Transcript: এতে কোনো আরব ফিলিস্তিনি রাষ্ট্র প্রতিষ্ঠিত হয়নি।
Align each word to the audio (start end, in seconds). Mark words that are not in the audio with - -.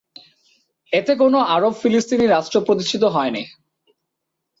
এতে 0.93 1.13
কোনো 1.15 1.37
আরব 1.55 1.73
ফিলিস্তিনি 1.81 2.25
রাষ্ট্র 2.27 2.57
প্রতিষ্ঠিত 2.61 3.03
হয়নি। 3.15 3.43